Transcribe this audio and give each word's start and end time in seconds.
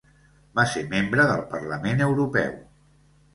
Va 0.59 0.63
ser 0.71 0.81
membre 0.93 1.25
del 1.33 1.43
Parlament 1.51 2.03
Europeu. 2.07 2.57